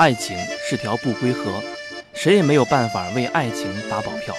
[0.00, 0.34] 爱情
[0.66, 1.62] 是条不归河，
[2.14, 4.34] 谁也没有办法为爱情打保票。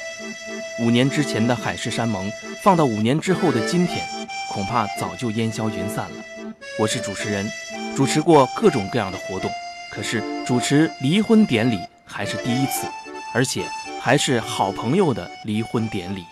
[0.79, 2.31] 五年之前的海誓山盟，
[2.63, 4.03] 放到五年之后的今天，
[4.51, 6.55] 恐怕早就烟消云散了。
[6.79, 7.47] 我是主持人，
[7.95, 9.51] 主持过各种各样的活动，
[9.91, 12.87] 可是主持离婚典礼还是第一次，
[13.31, 13.63] 而且
[14.01, 16.25] 还是好朋友的离婚典礼。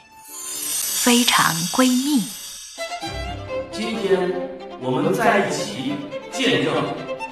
[1.04, 2.24] 非常闺蜜，
[3.72, 4.32] 今天
[4.82, 5.94] 我们在一起
[6.32, 6.74] 见证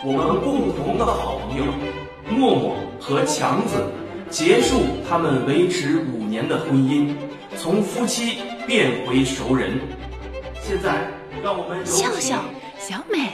[0.08, 1.66] 我们共同的好朋友
[2.30, 3.92] 默默和强子
[4.30, 7.14] 结束他们维持五年的婚姻，
[7.58, 9.78] 从夫妻变回熟人。
[10.64, 11.12] 现在
[11.44, 12.42] 让我们笑笑
[12.80, 13.34] 小美，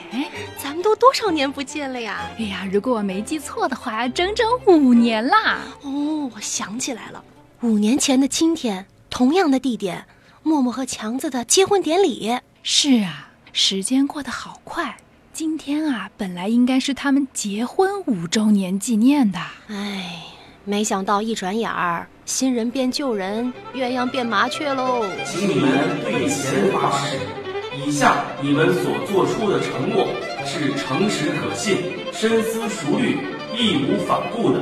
[0.57, 2.27] 咱们都多少年不见了呀？
[2.39, 5.59] 哎呀，如果我没记错的话，整整五年啦！
[5.83, 7.23] 哦，我想起来了，
[7.61, 10.07] 五年前的今天，同样的地点，
[10.41, 12.39] 默默和强子的结婚典礼。
[12.63, 14.97] 是啊，时间过得好快。
[15.33, 19.39] 今天啊，本来应该是他们结婚五周年纪念的。
[19.67, 20.23] 哎，
[20.63, 25.03] 没想到一转眼儿，新人变旧人，鸳鸯变麻雀喽。
[25.25, 25.71] 请你们
[26.03, 27.17] 对钱发誓，
[27.83, 30.07] 以下你们所做出的承诺
[30.45, 31.77] 是诚实可信、
[32.11, 33.17] 深思熟虑、
[33.57, 34.59] 义无反顾的。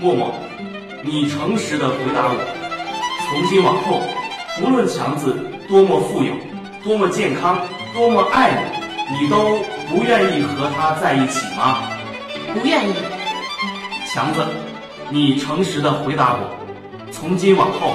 [0.00, 0.34] 默默，
[1.04, 2.36] 你诚实的回答我，
[3.28, 4.02] 从今往后，
[4.60, 5.36] 无论强子
[5.68, 6.34] 多么富有、
[6.82, 7.60] 多么健康、
[7.94, 8.79] 多么爱你，
[9.12, 9.58] 你都
[9.88, 11.82] 不愿意和他在一起吗？
[12.54, 12.94] 不愿意。
[14.12, 14.44] 强子，
[15.10, 16.50] 你诚实的回答我，
[17.10, 17.94] 从今往后，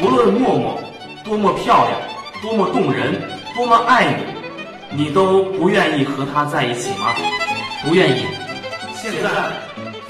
[0.00, 0.80] 不论默默
[1.24, 2.00] 多么漂亮、
[2.42, 3.20] 多么动人、
[3.54, 4.14] 多么爱
[4.90, 7.14] 你，你都不愿意和他在一起吗？
[7.82, 8.24] 不愿意。
[8.94, 9.28] 现在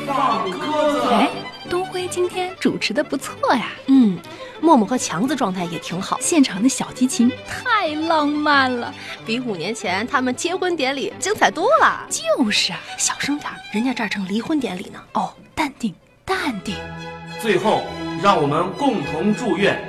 [0.05, 1.09] 放鸽子。
[1.13, 1.29] 哎，
[1.69, 4.19] 东辉今天主持的不错呀，嗯，
[4.63, 8.95] 默默和强子状态也挺好，现场的小提琴太浪漫了。
[9.27, 12.07] 比五年前他们结婚典礼精彩多了。
[12.09, 15.01] 就是啊，小声点，人家这儿正离婚典礼呢。
[15.15, 15.95] 哦，淡定，
[16.25, 16.75] 淡定。
[17.41, 17.83] 最后，
[18.23, 19.83] 让我们共同祝愿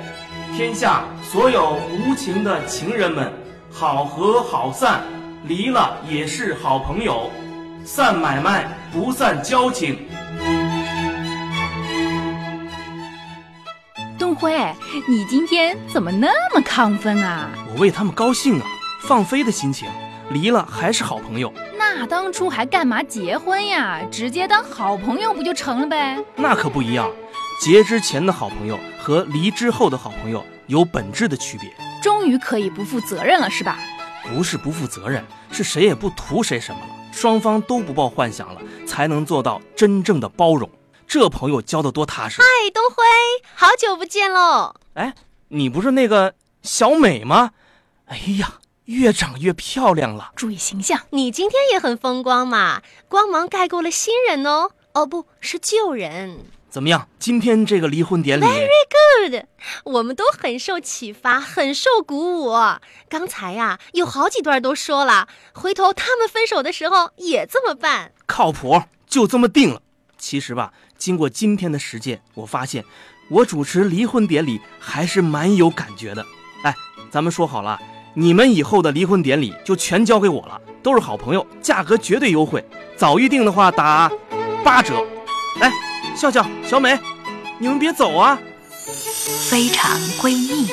[0.56, 3.32] 天下所有无情的情人们
[3.70, 5.02] 好合好散，
[5.44, 7.30] 离了也是好朋友，
[7.84, 9.98] 散买卖不散交情。
[14.32, 14.74] 东辉，
[15.06, 17.50] 你今天怎么那么亢奋啊？
[17.68, 18.66] 我为他们高兴啊，
[19.02, 19.86] 放飞的心情，
[20.30, 24.00] 离了还是好朋友，那当初还干嘛结婚呀？
[24.10, 26.18] 直接当好朋友不就成了呗？
[26.34, 27.10] 那可不一样。
[27.60, 31.70] 结之前的好朋友和离之后的好朋友有本质的区别，
[32.02, 33.78] 终于可以不负责任了，是吧？
[34.26, 40.66] 不是不负责任，是谁也不图谁什么了，双方都不抱幻想了，才能做到真正的包容。
[41.12, 42.40] 这朋友交的多踏实。
[42.40, 43.04] 嗨，东辉，
[43.54, 44.74] 好久不见喽！
[44.94, 45.14] 哎，
[45.48, 47.50] 你不是那个小美吗？
[48.06, 48.54] 哎呀，
[48.86, 50.32] 越长越漂亮了。
[50.34, 50.98] 注意形象。
[51.10, 52.80] 你今天也很风光嘛，
[53.10, 54.70] 光芒盖过了新人哦。
[54.94, 56.46] 哦，不是旧人。
[56.70, 57.06] 怎么样？
[57.18, 59.44] 今天这个离婚典礼？Very Good，
[59.84, 62.54] 我们都很受启发，很受鼓舞。
[63.10, 68.12] 刚才呀、有好几段都说了，回头他们分手的时候也这么办。
[68.24, 69.81] 靠谱，就这么定了。
[70.22, 72.84] 其实吧，经过今天的实践，我发现
[73.28, 76.24] 我主持离婚典礼还是蛮有感觉的。
[76.62, 76.72] 哎，
[77.10, 77.76] 咱们说好了，
[78.14, 82.64] 你们以后的离婚典礼就全交给我了，都是好朋友，价格绝对优惠。
[82.96, 84.08] 早预定的话打
[84.62, 85.04] 八折。
[85.60, 85.72] 哎，
[86.14, 86.96] 笑笑、小美，
[87.58, 88.38] 你们别走啊！
[89.50, 89.90] 非常
[90.20, 90.70] 闺蜜，